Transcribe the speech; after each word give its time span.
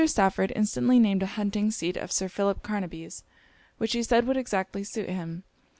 Stafford 0.07 0.51
instantly 0.55 0.97
named 0.97 1.21
a 1.21 1.27
hunting 1.27 1.69
seat 1.69 1.95
of 1.95 2.11
Sir 2.11 2.27
Philip 2.27 2.63
Carnaby's, 2.63 3.23
which 3.77 3.93
he 3.93 4.01
said 4.01 4.25
would 4.25 4.35
exactly 4.35 4.83
suit 4.83 5.07
him. 5.09 5.43